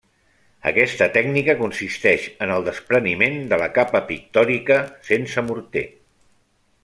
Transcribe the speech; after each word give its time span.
Aquesta 0.69 1.07
tècnica 1.17 1.55
consisteix 1.59 2.25
en 2.45 2.53
el 2.55 2.65
despreniment 2.69 3.37
de 3.53 3.61
la 3.65 3.69
capa 3.77 4.03
pictòrica 4.09 4.79
sense 5.11 5.45
morter. 5.51 5.85